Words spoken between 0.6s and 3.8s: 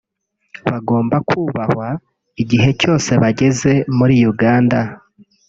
bagomba kubahwa igihe cyose bageze